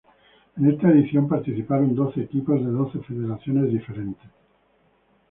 [0.57, 4.31] En esta edición participaron doce equipos de doce federaciones diferentes.